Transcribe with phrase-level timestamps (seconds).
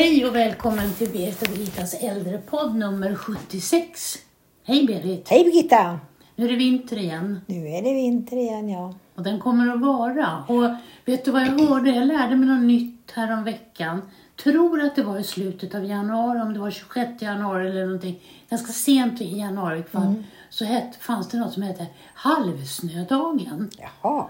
[0.00, 4.18] Hej och välkommen till Berit och Birgittas äldrepodd nummer 76.
[4.64, 5.28] Hej Berit!
[5.28, 6.00] Hej Birgitta!
[6.36, 8.94] Nu är det vinter igen Nu är det vinter igen, ja.
[9.14, 10.44] och den kommer att vara.
[10.48, 10.70] Och
[11.04, 11.90] vet du vad jag hörde?
[11.90, 14.02] Jag lärde mig något nytt här om veckan.
[14.42, 18.20] Tror att det var i slutet av januari, om det var 26 januari eller någonting.
[18.50, 20.02] Ganska sent i januari fall.
[20.02, 20.24] Mm.
[20.50, 23.70] Så het, fanns det något som hette halvsnödagen.
[23.78, 24.26] Jaha.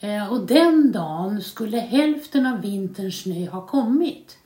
[0.00, 4.36] Eh, och den dagen skulle hälften av vinterns snö ha kommit.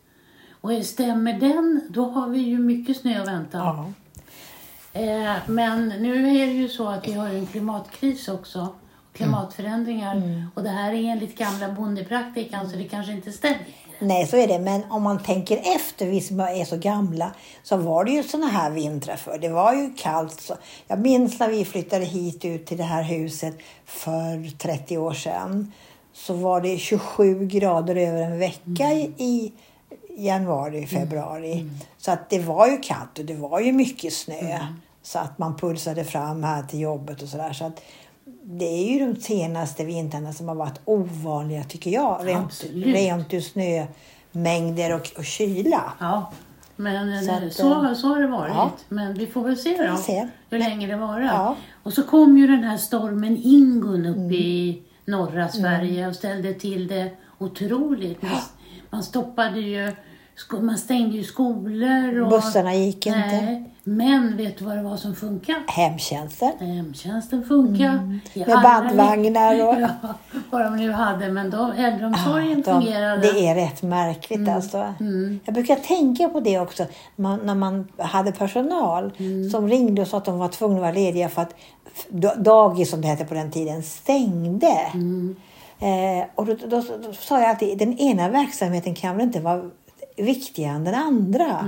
[0.65, 3.59] Och stämmer den, då har vi ju mycket snö att vänta.
[3.59, 3.93] Ja.
[5.01, 8.69] Eh, men nu är det ju så att vi har en klimatkris också.
[9.13, 10.47] Klimatförändringar.
[10.55, 13.67] Och det här är enligt gamla bondepraktikan så det kanske inte stämmer.
[13.99, 14.59] Nej, så är det.
[14.59, 18.47] Men om man tänker efter, vi som är så gamla, så var det ju såna
[18.47, 19.39] här vintrar för.
[19.39, 20.41] Det var ju kallt.
[20.41, 20.55] Så.
[20.87, 25.73] Jag minns när vi flyttade hit ut till det här huset för 30 år sedan.
[26.13, 29.53] Så var det 27 grader över en vecka i, i
[30.17, 31.71] januari, februari.
[31.99, 34.59] Så att det var ju kallt och det var ju mycket snö.
[35.03, 37.53] Så att man pulsade fram här till jobbet och sådär.
[37.53, 37.81] Så att
[38.45, 42.21] det är ju de senaste vintrarna som har varit ovanliga tycker jag.
[42.23, 42.87] Rent, Absolut.
[42.87, 43.41] rent ur
[44.33, 45.93] snömängder och, och kyla.
[46.01, 46.33] Ja,
[46.77, 48.53] men Så att, så, eh, så har det varit.
[48.55, 48.71] ja.
[48.89, 50.29] Men vi får väl se då se.
[50.51, 51.23] hur länge det varar.
[51.25, 51.57] Ja.
[51.83, 54.33] Och så kom ju den här stormen Ingun upp Mm.
[54.33, 58.23] i norra Sverige och ställde till det otroligt.
[58.23, 58.31] Man,
[58.95, 59.93] man stoppade ju,
[60.61, 62.21] man stängde ju skolor.
[62.21, 63.19] Och, Bussarna gick inte.
[63.19, 65.59] Nej, men vet du vad det var som funkade?
[65.69, 66.53] Hemtjänsten.
[66.61, 67.85] Hemtjänsten funkar.
[67.85, 68.21] I Mm.
[68.35, 70.15] Med bandvagnar och- Ja,
[70.51, 71.29] vad de nu hade.
[71.33, 73.21] Men då, äldreomsorgen de, fungerade.
[73.33, 74.95] det är rätt märkligt alltså.
[75.45, 79.11] Jag brukar tänka på det också man, när man hade personal
[79.53, 81.55] som ringde och sa att de var tvungna att vara lediga för att
[82.37, 84.77] dagis, som det hette på den tiden, stängde.
[85.85, 89.71] Eh, och då, då, då, sa jag alltid, den ena verksamheten kan väl inte vara
[90.17, 91.67] viktigare än den andra.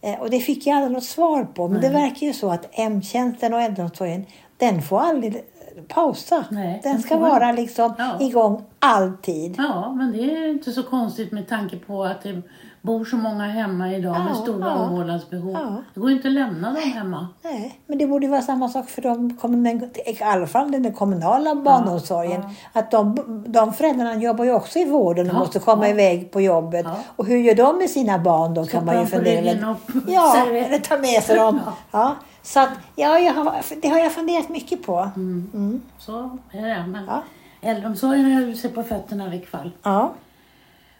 [0.00, 1.68] Eh, och det fick jag aldrig något svar på.
[1.68, 5.42] Men det verkar ju så att hemtjänsten och äldreomsorgen, den får aldrig
[5.88, 6.44] pausa.
[6.50, 8.20] Nej, den ska vara liksom Ja.
[8.20, 9.54] igång alltid.
[9.58, 12.42] Ja, men det är inte så konstigt med tanke på att det
[12.82, 14.74] bor så många hemma idag med Ja, stora ja.
[14.74, 15.52] omvårdnadsbehov.
[15.52, 15.76] Ja.
[15.94, 17.28] Det går inte att lämna dem hemma.
[17.42, 21.54] Nej, men det borde vara samma sak för de, kommun- i alla fall den kommunala
[21.54, 22.42] barnomsorgen.
[22.72, 23.16] Att de,
[23.48, 26.86] de föräldrarna jobbar ju också i vården och måste komma iväg på jobbet.
[27.16, 28.60] Och hur gör de med sina barn då?
[28.60, 29.76] kan Stoppar man ju dem fundera.
[30.08, 31.60] Ja, eller ta med sig dem.
[31.90, 32.14] Ja.
[32.42, 33.52] Så att, ja, jag har,
[33.82, 35.10] det har jag funderat mycket på.
[35.16, 35.80] Mm.
[35.98, 36.86] Så är det.
[36.86, 37.22] Men Ja.
[37.62, 39.70] äldreomsorgen höll sig på fötterna i vilket fall.
[39.82, 40.12] Ja.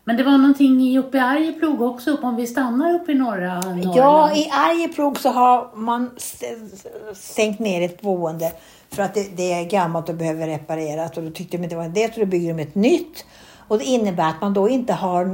[0.05, 3.15] Men det var någonting i- uppe i Arjeplog också, upp om vi stannar uppe i
[3.15, 3.93] norra Norrland.
[3.97, 6.11] Ja, i Arjeplog så har man
[7.15, 8.53] sänkt ner ett boende
[8.91, 11.17] för att det, det är gammalt och behöver repareras.
[11.17, 13.25] Och då tyckte de inte det var det, så då bygger de ett nytt.
[13.69, 15.25] Och det innebär att man då inte har,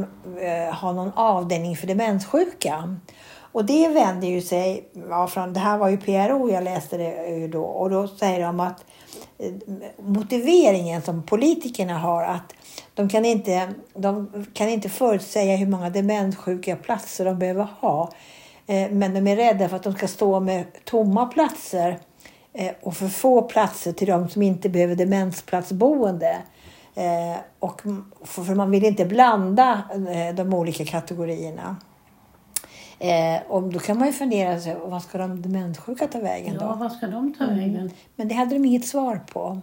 [0.40, 2.96] eh, har någon avdelning för demenssjuka.
[3.52, 7.46] Och det vänder ju sig, ja, från, det här var ju PRO jag läste det
[7.48, 8.84] då, och då säger de att
[9.98, 12.54] motiveringen som politikerna har att
[12.94, 18.12] de kan inte, de kan inte förutsäga hur många demenssjuka platser de behöver ha.
[18.66, 21.98] Eh, men de är rädda för att de ska stå med tomma platser
[22.52, 26.36] eh, och för få platser till de som inte behöver demensplatsboende.
[26.94, 27.82] Eh, och
[28.24, 29.82] för man vill inte blanda
[30.34, 31.76] de olika kategorierna.
[32.98, 36.64] Eh, och då kan man ju fundera sig, vad ska de demenssjuka ta vägen då?
[36.64, 37.90] Ja, vad ska de ta vägen?
[38.16, 39.60] Men det hade de inget svar på.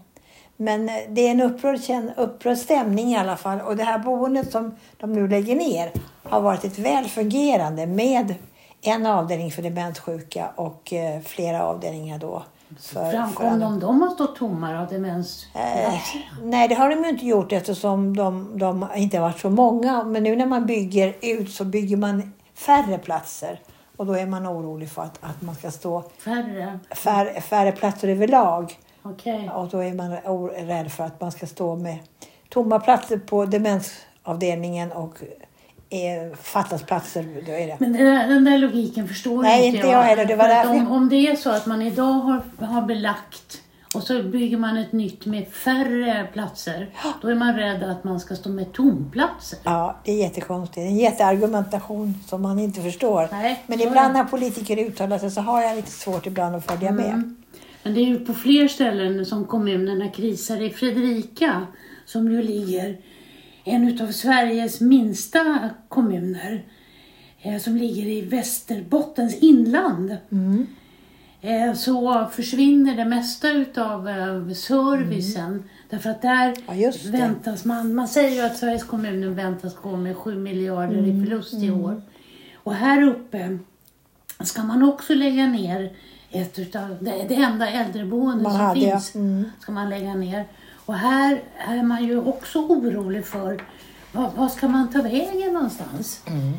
[0.57, 1.79] Men eh, det är en upprörd,
[2.17, 3.61] upprörd stämning i alla fall.
[3.61, 5.91] Och det här boendet som de nu lägger ner
[6.23, 8.35] har varit ett väl fungerande med
[8.81, 12.43] en avdelning för demenssjuka och eh, flera avdelningar då.
[12.79, 15.45] För, Framkom det om de har stått tomma av demens?
[15.55, 15.93] Eh,
[16.43, 20.03] nej, det har de ju inte gjort eftersom de, de inte har varit så många.
[20.03, 22.33] Men nu när man bygger ut så bygger man
[22.65, 23.59] färre platser.
[23.97, 26.79] Och då är man orolig för att, att man ska stå Färre?
[26.91, 28.79] färre, färre platser överlag.
[29.01, 29.49] Okej.
[29.49, 30.11] Och då är man
[30.67, 31.97] rädd för att man ska stå med
[32.49, 35.17] tomma platser på demensavdelningen och
[35.89, 37.43] eh, fattas platser.
[37.45, 37.77] Då är det.
[37.79, 40.25] Men det där, den där logiken förstår Nej, inte inte jag heller.
[40.25, 43.61] Det var därför om, jag- om det är så att man idag har, har belagt
[43.95, 46.89] och så bygger man ett nytt med färre platser,
[47.21, 49.59] då är man rädd att man ska stå med tomplatser.
[49.63, 50.77] Ja, det är jättekonstigt.
[50.77, 53.27] En jätteargumentation som man inte förstår.
[53.31, 56.91] Nej, Men ibland när politiker uttalar sig så har jag lite svårt ibland att följa
[56.91, 57.05] med.
[57.05, 57.35] Mm.
[57.83, 60.61] Men det är ju på fler ställen som kommunerna krisar.
[60.61, 61.67] I Fredrika,
[62.05, 62.97] som ju ligger
[63.63, 66.65] en utav Sveriges minsta kommuner,
[67.41, 70.17] eh, som ligger i Västerbottens inland.
[70.31, 70.67] Mm.
[71.45, 75.63] Eh, så försvinner det mesta utav eh, servicen.
[75.89, 76.81] Därför att där Mm.
[76.81, 81.21] Ja, väntas man, man säger ju att Sveriges kommuner väntas gå med 7 miljarder Mm.
[81.21, 82.01] i förlust i år.
[82.55, 83.57] Och här uppe
[84.43, 85.91] ska man också lägga ner
[86.31, 89.15] ett utav, det, det enda äldreboende Man som hade, finns.
[89.15, 89.45] Mm.
[89.59, 90.45] Ska man lägga ner.
[90.85, 93.63] Och här är man ju också orolig för
[94.11, 96.21] vad, vad ska man ta vägen någonstans?
[96.27, 96.53] Mm.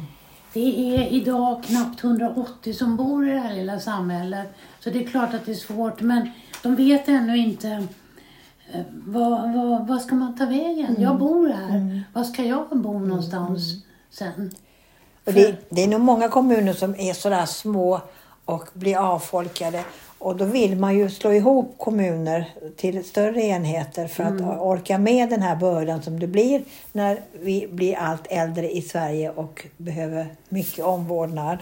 [0.55, 4.49] Det är idag knappt 180 som bor i det här lilla samhället.
[4.81, 6.31] Så det är klart att det är svårt, men
[6.63, 7.69] de vet ännu inte
[8.73, 10.87] eh, vad, vad, vad ska man ta vägen?
[10.87, 11.03] Mm.
[11.03, 12.03] Jag bor här.
[12.13, 14.51] Var ska jag bo någonstans sen?
[15.25, 18.01] Och det, det är nog många kommuner som är sådär små
[18.45, 19.85] och blir avfolkade.
[20.19, 25.31] Och då vill man ju slå ihop kommuner till större enheter för att orka med
[25.31, 26.63] den här bördan som det blir
[26.93, 31.59] när vi blir allt äldre i Sverige och behöver mycket omvårdnad.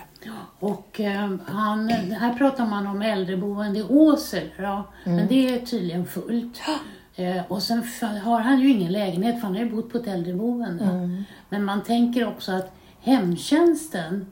[0.58, 6.06] Och eh, han, här pratar man om äldreboende i Åsele då, men det är tydligen
[6.06, 6.60] fullt.
[7.16, 7.82] Eh, och sen
[8.24, 10.84] har han ju ingen lägenhet för han har ju bott på ett äldreboende.
[11.48, 14.26] Men man tänker också att hemtjänsten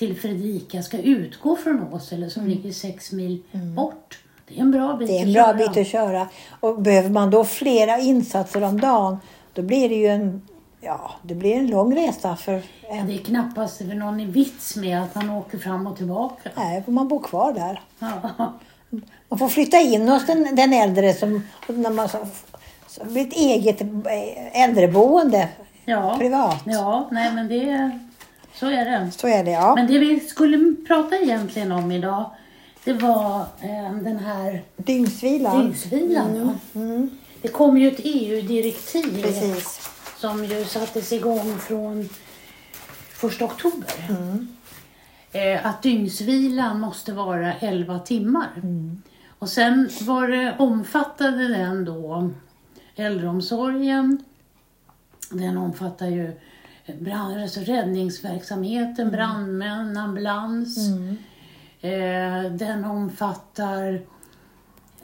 [0.00, 3.42] till Fredrika ska utgå från Åsele som ligger sex mil
[3.76, 4.18] bort.
[4.48, 5.68] Det är en bra bit Det är en att bra köra.
[5.68, 6.28] bit att köra.
[6.60, 9.16] Och behöver man då flera insatser om dagen,
[9.52, 10.42] då blir det ju en,
[10.80, 13.06] ja, det blir en lång resa för en.
[13.06, 16.50] Det är knappast någon vits med att man åker fram och tillbaka.
[16.56, 17.80] Nej, får man bo kvar där.
[17.98, 18.52] Ja.
[19.28, 23.80] Man får flytta in hos den, den äldre som, när man så blir ett eget
[23.80, 25.48] eh, äldreboende.
[25.84, 26.16] Ja.
[26.18, 26.62] Privat.
[26.66, 27.98] Ja, nej men det,
[28.60, 29.10] så är det.
[29.10, 29.74] Så är det, ja.
[29.74, 32.30] Men det vi skulle prata egentligen om idag,
[32.84, 35.62] det var eh, den här Dygnsvilan.
[35.62, 36.58] dygnsvilan.
[36.72, 36.80] Ja.
[37.42, 39.90] Det kom ju ett EU-direktiv Precis.
[40.16, 42.08] som ju sattes igång från
[43.22, 43.90] 1 oktober.
[45.32, 48.62] Eh, att dygnsvilan måste vara 11 timmar.
[49.38, 52.30] Och sen var det, omfattade den då
[52.96, 54.24] äldreomsorgen,
[55.30, 56.32] den omfattar ju
[57.00, 60.78] brand, alltså räddningsverksamheten, brandmän, ambulans.
[61.80, 64.02] Eh, den omfattar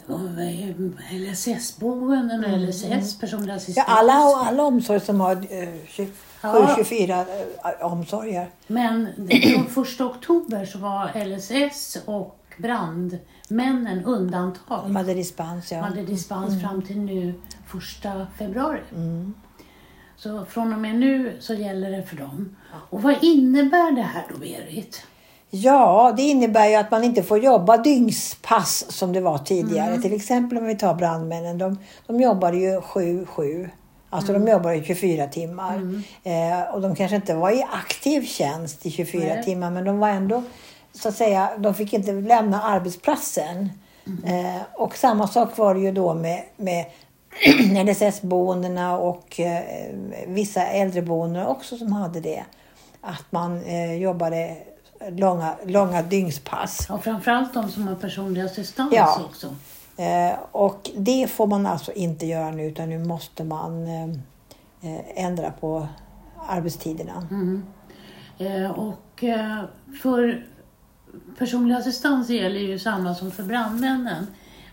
[0.08, 3.88] eh, LSS-boenden och LSS, personlig Ja, assistans.
[3.88, 6.12] alla, alla omsorg som har eh, 27,
[6.42, 6.74] Ja.
[6.76, 8.48] 24 eh, omsorger.
[8.66, 9.08] Men
[9.70, 14.82] från 1 oktober så var LSS och brandmännen undantag.
[14.84, 15.82] De hade dispens, De ja.
[15.82, 17.34] hade dispens fram till nu
[18.04, 18.80] 1 februari.
[20.16, 22.56] Så från och med nu så gäller det för dem.
[22.90, 25.02] Och vad innebär det här då, Berit?
[25.50, 29.98] Ja, det innebär ju att man inte får jobba dygnspass som det var tidigare.
[29.98, 31.58] Till exempel om vi tar brandmännen.
[31.58, 33.68] De, de jobbade ju 7-7.
[34.10, 36.02] Alltså de jobbade i 24 timmar.
[36.24, 39.44] Eh, och de kanske inte var i aktiv tjänst i 24 Nej.
[39.44, 40.42] timmar men de var ändå,
[40.92, 43.70] så att säga, de fick inte lämna arbetsplatsen.
[44.24, 46.84] Eh, och samma sak var det ju då med, med
[47.86, 49.62] LSS-boendena och eh,
[50.26, 52.44] vissa äldreboenden också som hade det.
[53.00, 54.56] Att man eh, jobbade
[55.10, 56.90] långa, långa dygnspass.
[56.90, 59.20] Och framförallt de som har personlig assistans Ja.
[59.28, 59.46] också.
[60.02, 63.86] Eh, och det får man alltså inte göra nu utan nu måste man
[65.14, 65.88] ändra på
[66.48, 67.26] arbetstiderna.
[68.38, 69.24] Eh, och
[70.02, 70.46] för
[71.38, 74.26] personlig assistans gäller ju samma som för brandmännen.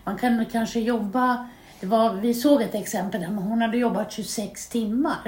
[0.04, 1.48] Man kan kanske jobba,
[1.84, 5.18] det var, vi såg ett exempel där hon hade jobbat 26 timmar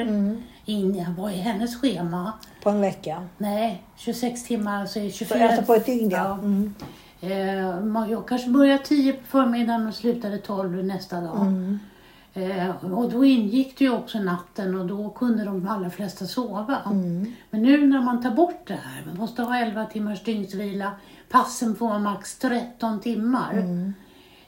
[0.64, 2.32] in, vad är hennes schema?
[2.62, 3.22] På en vecka.
[3.38, 5.48] Nej, 26 timmar, alltså i 24...
[5.48, 6.32] Alltså på ett dygn ja.
[6.34, 6.74] Mm.
[7.20, 11.40] Eh, jag kanske började 10 på förmiddagen och slutade 12 nästa dag.
[11.40, 11.78] Mm.
[12.34, 16.78] Eh, och då ingick det ju också natten och då kunde de allra flesta sova.
[16.86, 17.32] Mm.
[17.50, 20.90] Men nu när man tar bort det här, man måste ha 11 timmars dygnsvila,
[21.28, 23.52] passen får max 13 timmar.
[23.52, 23.94] Mm.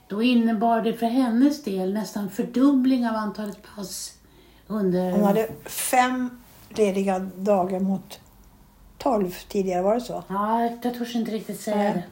[0.09, 4.13] Då innebar det för hennes del nästan fördubbling av antalet pass
[4.67, 5.13] under...
[5.13, 6.31] Hon hade fem
[6.69, 8.21] lediga dagar mot
[8.99, 10.25] tolv tidigare, var det så?
[10.29, 12.07] Ja, jag törs inte riktigt säga Nej.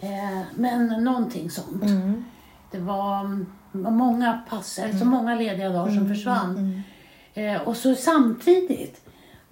[0.00, 0.06] det.
[0.06, 1.82] Eh, men någonting sånt.
[1.82, 2.24] Mm.
[2.70, 6.82] Det var mm, många pass, alltså många lediga dagar Mm, som försvann.
[7.34, 9.00] Eh, och så samtidigt,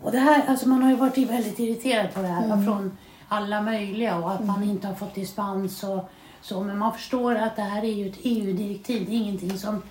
[0.02, 2.64] och det här, alltså man har ju varit väldigt irriterad på det här Mm.
[2.64, 2.96] från
[3.28, 6.10] alla möjliga och att man inte har fått dispens och
[6.44, 6.60] så.
[6.60, 9.06] Men man förstår att det här är ju ett EU-direktiv.
[9.06, 9.82] Det är ingenting som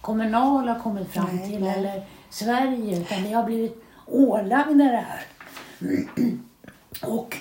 [0.00, 1.78] Kommunal har kommit fram Nej, till nej.
[1.78, 5.24] eller Sverige utan det har blivit ålagda det här.
[7.02, 7.36] Och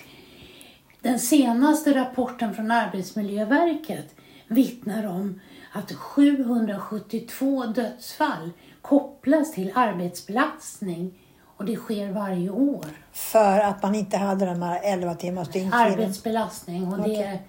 [1.02, 4.16] den senaste rapporten från Arbetsmiljöverket
[4.48, 5.40] vittnar om
[5.72, 11.14] att 772 dödsfall kopplas till arbetsbelastning
[11.58, 12.86] och det sker varje år.
[13.12, 15.92] För att man inte hade de här 11 timmars dygnsvilan.
[15.92, 17.40] Arbetsbelastning och det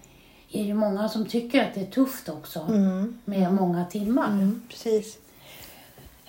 [0.52, 2.66] är ju många som tycker att det är tufft också
[3.24, 4.28] med många timmar.
[4.28, 5.18] Mm, precis.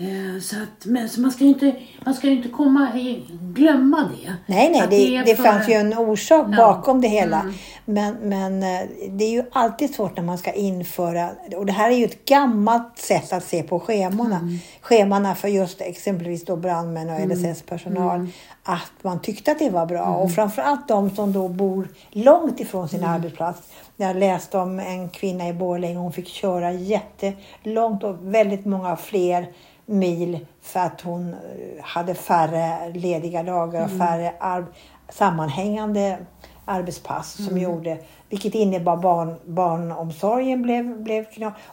[0.02, 3.98] Eh, Så, att, men, så man ska ju inte, man ska inte komma i, glömma
[4.22, 4.34] det.
[4.46, 6.56] Nej, nej, det, det för- fanns ju en orsak Ja.
[6.58, 7.40] bakom det hela.
[7.40, 7.54] Mm.
[7.86, 11.90] Men, men eh, det är ju alltid svårt när man ska införa, och det här
[11.92, 14.36] är ju ett gammalt sätt att se på schemana.
[14.38, 14.58] Mm.
[14.82, 17.30] Schemana för just exempelvis då brandmän och Mm.
[17.38, 18.28] LSS-personal.
[18.64, 20.04] Att man tyckte att det var bra.
[20.06, 23.12] Och framförallt de som då bor långt ifrån sin Mm.
[23.12, 23.60] arbetsplats.
[23.98, 29.48] Jag läste om en kvinna i Borlänge, hon fick köra jättelångt och väldigt många fler
[29.92, 34.66] mil för att hon eh, hade färre lediga dagar och färre ar-
[35.10, 36.18] sammanhängande
[36.66, 37.98] arbetspass som gjorde,
[38.30, 41.26] vilket innebar barn, barnomsorgen blev, blev.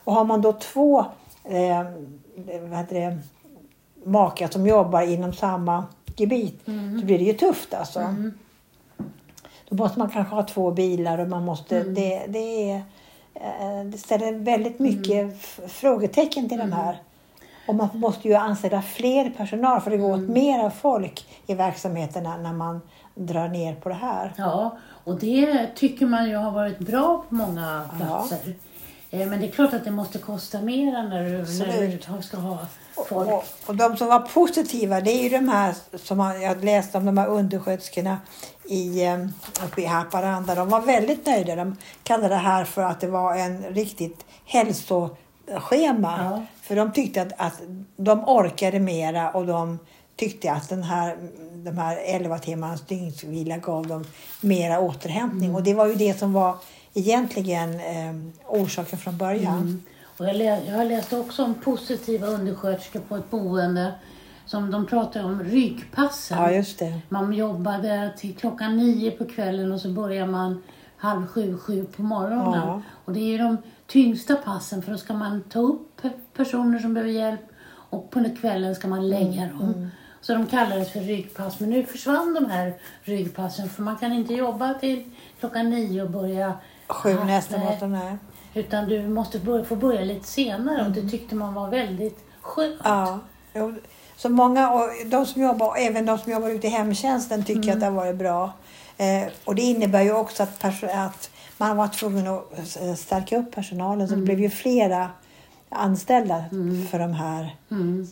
[0.04, 0.98] Och har man då två
[1.44, 1.82] eh,
[2.62, 3.18] vad heter det,
[4.04, 5.84] makar som jobbar inom samma
[6.16, 6.60] gebit
[7.00, 8.00] så blir det ju tufft alltså.
[9.68, 12.76] Då måste man kanske ha två bilar och man måste, det, det, är,
[13.34, 16.96] eh, det ställer väldigt mycket f- frågetecken till de här.
[17.68, 22.36] Och man måste ju anställa fler personal för det går åt mera folk i verksamheterna
[22.36, 22.80] när man
[23.14, 24.32] drar ner på det här.
[24.36, 28.54] Ja, och det tycker man ju har varit bra på många platser.
[29.10, 32.24] Eh, Men det är klart att det måste kosta mer när du, när du Absolut.
[32.24, 32.58] ska ha
[32.94, 33.28] folk.
[33.28, 37.06] Och, och de som var positiva, det är ju de här som jag läste om,
[37.06, 38.18] de här undersköterskorna
[38.64, 39.18] i, eh,
[39.64, 40.54] uppe i Haparanda.
[40.54, 41.56] De var väldigt nöjda.
[41.56, 46.18] De kallade det här för att det var en riktigt hälsoschema.
[46.30, 46.42] Ja.
[46.68, 47.60] För de tyckte att, att
[47.96, 49.78] de orkade mera och de
[50.16, 51.16] tyckte att den här,
[51.64, 54.04] de här 11 timmars dygnsvila gav dem
[54.40, 55.54] mera återhämtning.
[55.54, 56.56] Och det var ju det som var
[56.94, 58.14] egentligen eh,
[58.46, 59.56] orsaken från början.
[59.58, 59.82] Mm.
[60.18, 63.92] Och jag, lä- jag har läst också om positiva undersköterskor på ett boende
[64.46, 66.38] som de pratar om ryggpassen.
[66.38, 67.00] Ja, just det.
[67.08, 70.62] Man jobbade till klockan nio på kvällen och så börjar man
[70.98, 72.68] halv sju, sju på morgonen.
[72.68, 72.82] Ja.
[73.04, 76.00] Och det är ju de tyngsta passen för då ska man ta upp
[76.36, 77.40] personer som behöver hjälp
[77.90, 79.90] och på kvällen ska man lägga Mm, dem.
[80.20, 81.60] Så de kallades för ryggpass.
[81.60, 86.10] Men nu försvann de här ryggpassen för man kan inte jobba till klockan nio och
[86.10, 86.52] börja
[86.88, 88.18] Sju nästan måste de är.
[88.54, 92.80] Utan du måste börja, få börja lite senare och det tyckte man var väldigt skönt.
[92.84, 93.18] Ja.
[94.16, 97.80] Så många, och de som jobbar, även de som jobbar ute i hemtjänsten tycker att
[97.80, 98.52] det har varit bra.
[98.98, 103.54] Eh, och det innebär ju också att, att man var tvungen att eh, stärka upp
[103.54, 104.08] personalen.
[104.08, 105.10] Så det blev ju flera
[105.68, 106.44] anställda
[106.90, 107.56] för de här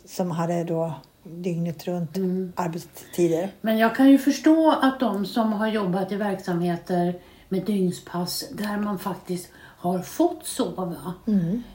[0.06, 2.16] som hade då dygnet runt
[2.54, 3.50] arbetstider.
[3.60, 7.14] Men jag kan ju förstå att de som har jobbat i verksamheter
[7.48, 10.94] med dygnspass där man faktiskt har fått sova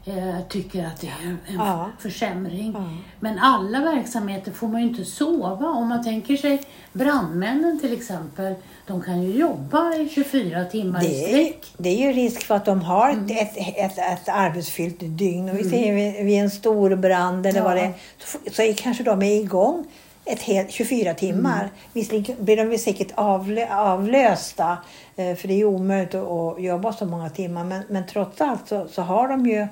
[0.06, 1.90] eh, tycker att det är en Ja.
[2.00, 2.76] försämring.
[3.20, 5.68] Men alla verksamheter får man ju inte sova.
[5.68, 6.62] Om man tänker sig
[6.94, 8.54] brandmännen till exempel.
[8.88, 11.74] De kan ju jobba i 24 timmar i Det är, sträck.
[11.78, 15.50] det är ju risk för att de har ett, ett, ett, ett arbetsfyllt dygn.
[15.50, 17.64] Och vi ser vid, vid en stor brand eller Ja.
[17.66, 17.94] vad det är,
[18.26, 19.86] så, så är kanske de är igång
[20.26, 21.70] ett helt, 24 timmar.
[21.94, 24.78] Visserligen blir de säkert avlö, avlösta,
[25.16, 27.64] eh, för det är ju omöjligt att, jobba så många timmar.
[27.64, 29.68] Men, men trots allt så, så har de ju,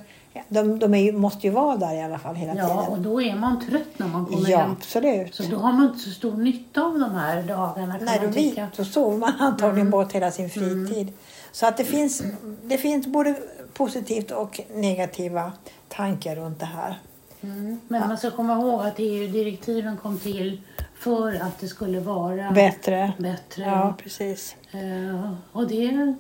[0.50, 3.04] de, de ju, måste ju vara där i alla fall hela Ja, och tiden.
[3.04, 4.72] då är man trött när man kommer Ja, hem.
[4.72, 5.36] absolut.
[5.36, 8.26] Så då har man inte så stor nytta av de här dagarna kan Nej, då,
[8.26, 8.68] man vi, tycka.
[8.78, 11.14] då sover man antagligen bort hela sin fritid.
[11.52, 12.24] Så att det finns,
[12.64, 13.36] det finns både
[13.74, 15.52] positivt och negativa
[15.88, 16.96] tankar runt det här.
[17.42, 17.80] Mm.
[17.88, 20.62] Men man ska komma ihåg att EU-direktiven kom till
[21.00, 23.14] för att det skulle vara Bättre.
[23.18, 23.64] bättre.
[23.64, 24.56] Ja, precis.
[24.72, 26.14] Eh, och det,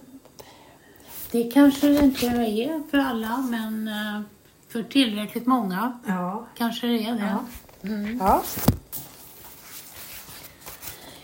[1.32, 4.22] det kanske det inte är för alla, men eh,
[4.68, 6.46] för tillräckligt många Ja.
[6.58, 7.36] kanske det är det.
[7.82, 7.90] Ja.
[7.90, 8.18] Mm.
[8.18, 8.42] ja.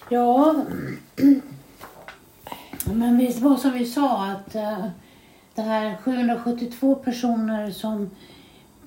[0.10, 0.56] Ja,
[2.86, 4.86] men visst var som vi sa att eh,
[5.56, 8.10] det här 772 personer som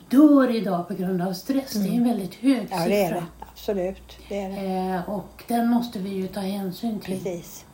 [0.09, 3.21] dör idag på grund av stress, det är en väldigt hög ja, det är siffra.
[3.21, 3.47] det.
[3.53, 4.19] Absolut.
[4.29, 4.95] Det är det.
[4.95, 7.15] Eh, och den måste vi ju ta hänsyn till.
[7.15, 7.65] Precis.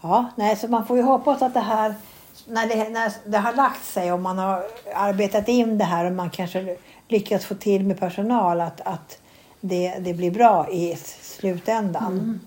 [0.00, 1.94] Ja, nej, så man får ju hoppas att det här,
[2.46, 4.62] när det, när det har lagt sig och man har
[4.94, 6.76] arbetat in det här och man kanske
[7.08, 9.18] lyckas få till med personal, att, att
[9.60, 12.40] det, det blir bra i slutändan.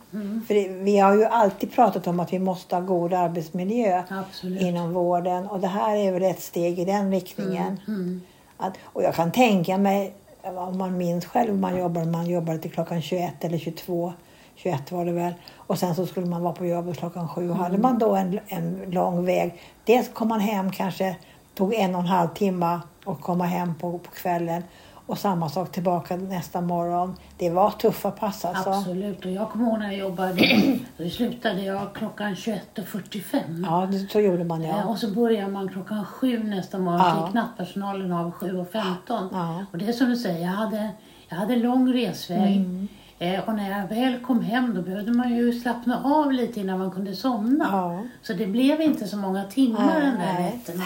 [0.48, 4.62] För det, vi har ju alltid pratat om att vi måste ha god arbetsmiljö Absolut.
[4.62, 7.80] inom vården och det här är väl ett steg i den riktningen.
[7.88, 8.22] Mm.
[8.64, 12.72] Att, och jag kan tänka mig, om man minns själv, man jobbar, man jobbade till
[12.72, 14.14] klockan 21 eller 22,
[14.56, 15.34] 21 var det väl.
[15.56, 17.50] Och sen så skulle man vara på jobbet klockan sju.
[17.50, 21.16] Och hade man då en, en lång väg, dels kom man hem kanske,
[21.56, 24.64] tog en och en halv timme att komma hem på, på kvällen.
[25.06, 27.16] Och samma sak tillbaka nästa morgon.
[27.38, 28.70] Det var tuffa pass alltså.
[28.70, 29.26] Absolut.
[29.26, 30.64] Och jag kommer ihåg när jag jobbade,
[30.98, 33.66] då slutade jag klockan 21.45.
[33.70, 34.84] Ja, det- så gjorde man Eh, ja.
[34.86, 37.16] Och så börjar man klockan sju nästa morgon, Ja.
[37.22, 39.30] så är knapppersonalen av 7.15.
[39.32, 39.66] Ja.
[39.72, 40.90] Och det är som du säger, jag hade,
[41.30, 42.56] jag hade lång resväg.
[42.58, 42.88] Mm.
[43.20, 46.80] Eh, och när jag väl kom hem då behövde man ju slappna av lite innan
[46.80, 47.68] man kunde somna.
[47.72, 48.04] Ja.
[48.22, 50.84] Så det blev inte så många timmar Nej, den där nätterna.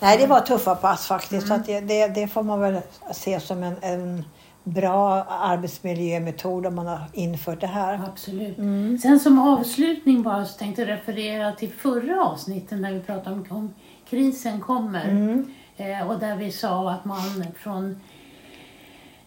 [0.00, 1.46] Nej, det var tuffa pass faktiskt.
[1.46, 1.60] Så Mm.
[1.60, 2.80] att det, det, det får man väl
[3.12, 4.24] se som en, en
[4.64, 8.00] bra arbetsmiljömetod om man har infört det här.
[8.12, 8.58] Absolut.
[8.58, 8.98] Mm.
[8.98, 13.46] Sen som avslutning bara så tänkte jag referera till förra avsnittet när vi pratade om,
[13.50, 13.74] om
[14.10, 15.08] krisen kommer.
[15.08, 15.50] Mm.
[15.76, 18.00] Eh, och där vi sa att man från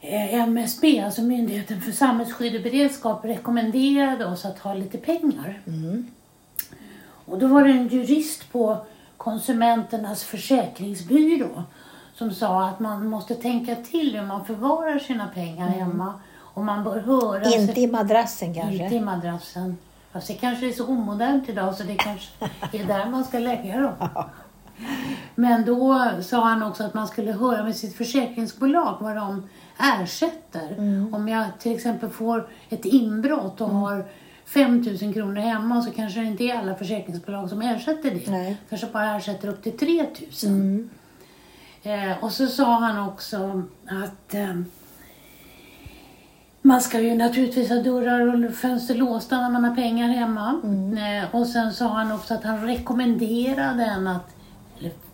[0.01, 5.62] eh, MSB, alltså Myndigheten för samhällsskydd och beredskap, rekommenderade oss att ha lite pengar.
[5.68, 6.08] Mm.
[7.25, 8.77] Och då var det en jurist på
[9.24, 11.63] Konsumenternas försäkringsbyrå
[12.15, 16.13] som sa att man måste tänka till hur man förvarar sina pengar hemma.
[16.39, 17.70] Och man bör höra sig- Mm.
[17.70, 18.84] Inte i madrassen kanske?
[18.84, 19.77] inte i madrassen.
[20.12, 22.30] Fast det kanske är så omodernt idag så det kanske
[22.72, 23.94] är där man ska lägga dem.
[25.36, 29.50] Men då sa han också att man skulle höra med sitt försäkringsbolag vad de
[29.80, 30.72] ersätter.
[30.77, 31.13] Mm.
[31.13, 34.06] Om jag till exempel får ett inbrott och har
[34.45, 38.31] 5 000 kronor hemma så kanske det inte är alla försäkringsbolag som ersätter det.
[38.31, 38.57] Nej.
[38.69, 40.05] Kanske bara ersätter upp till 3
[40.43, 40.53] 000.
[40.53, 40.89] Mm.
[41.83, 44.55] Eh, och så sa han också att eh,
[46.62, 50.62] man ska ju naturligtvis ha dörrar och fönster låsta när man har pengar hemma.
[50.97, 54.35] Eh, och sen sa han också att han rekommenderade en att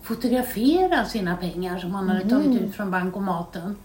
[0.01, 3.75] fotografera sina pengar som han hade tagit ut från bankomaten.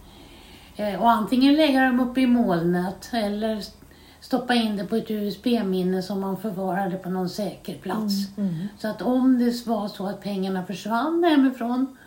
[0.75, 3.61] Eh, och antingen lägga dem uppe i molnet eller
[4.21, 8.13] stoppa in det på ett USB-minne som man förvarade på någon säker plats.
[8.79, 11.97] Så att om det var så att pengarna försvann hemifrån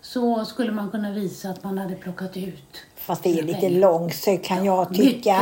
[0.00, 2.76] så skulle man kunna visa att man hade plockat ut.
[2.96, 3.80] Fast det är lite pengar.
[3.80, 5.40] långsökt kan jag tycka.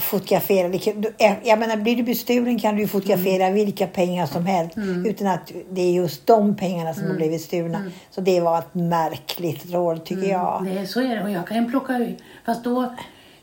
[0.00, 0.78] Fotografera.
[0.78, 3.54] kan- du- eh, Jag menar, blir du bestulen kan du fotografera Mm.
[3.54, 4.76] vilka pengar som helst
[5.06, 7.16] utan att det är just de pengarna som har Mm.
[7.16, 7.82] blivit stulna.
[8.10, 10.64] Så det var ett märkligt råd tycker jag.
[10.64, 11.22] Det, så är det.
[11.22, 12.18] Och jag kan plocka ut.
[12.46, 12.94] Fast då,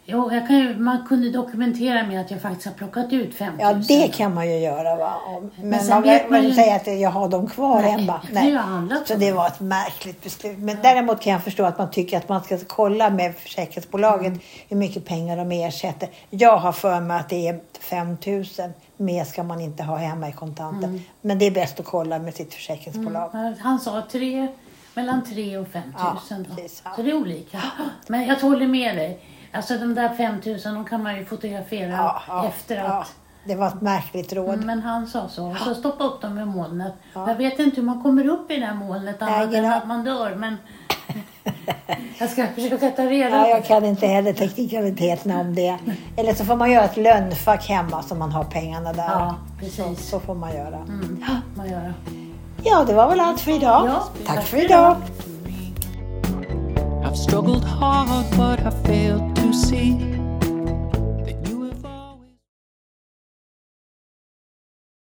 [0.06, 3.54] jo, jag kan ju, man kunde dokumentera med att jag faktiskt har plockat ut 5
[3.54, 3.62] 000.
[3.62, 4.96] Ja, det kan man ju göra.
[4.96, 5.14] Va?
[5.62, 8.22] Men, sen man vet man man ju- säga att jag har dem kvar Nej, hemma.
[8.34, 10.58] jag ju ha handlat Så det var ett märkligt beslut.
[10.60, 14.40] Men däremot kan jag förstå att man tycker att man ska kolla med försäkringsbolaget Mm.
[14.70, 16.10] hur mycket pengar de ersätter.
[16.30, 18.46] Jag har för mig att det är 5 000.
[18.98, 20.88] Mer ska man inte ha hemma i kontanter.
[20.88, 21.02] Mm.
[21.22, 23.30] Men det är bäst att kolla med sitt försäkringsbolag.
[23.34, 24.48] Ja, Han sa tre,
[24.94, 25.94] mellan 3 och 5 000.
[25.98, 26.18] Ja,
[26.56, 26.92] precis, ja.
[26.96, 27.62] Så det är olika.
[28.08, 29.20] Men jag håller med dig.
[29.56, 32.84] Alltså de där 5 000 de kan man ju fotografera Ja, ja, efter ja.
[32.84, 33.14] att...
[33.48, 34.64] Det var ett märkligt råd.
[34.64, 35.56] Men han sa så.
[35.66, 36.94] Så stoppa upp dem i molnet.
[37.14, 40.04] Jag vet inte hur man kommer upp i det här molnet annat än att man
[40.04, 40.36] dör.
[40.36, 40.58] Men
[42.20, 45.78] jag ska försöka ta reda Ja, på jag kan inte heller teknikaliteterna om det.
[46.18, 49.04] Eller så får man göra ett lönnfack hemma så man har pengarna där.
[49.10, 50.10] Ja, Så, precis.
[50.10, 50.76] så får man göra.
[50.78, 51.22] Mm,
[51.56, 51.94] man göra.
[52.64, 53.86] Ja, det var väl allt för idag.
[53.88, 54.98] Ja, tack tack för idag.
[57.16, 60.25] I've struggled hard, but I failed to see.